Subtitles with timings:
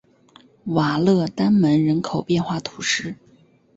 [0.65, 3.17] 瓦勒丹门人口变化图示